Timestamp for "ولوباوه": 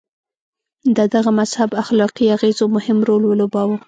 3.25-3.77